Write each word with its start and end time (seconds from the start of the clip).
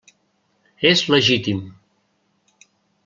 És 0.91 1.03
legítim. 1.15 1.61